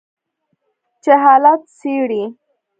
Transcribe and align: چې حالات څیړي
چې 1.03 1.11
حالات 1.23 1.61
څیړي 1.77 2.23